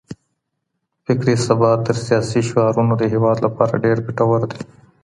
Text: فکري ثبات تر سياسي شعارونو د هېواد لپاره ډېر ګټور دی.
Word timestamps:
فکري 1.05 1.35
ثبات 1.45 1.79
تر 1.87 1.95
سياسي 2.05 2.41
شعارونو 2.49 2.93
د 2.97 3.03
هېواد 3.13 3.37
لپاره 3.45 3.81
ډېر 3.83 3.97
ګټور 4.05 4.41
دی. 4.51 4.61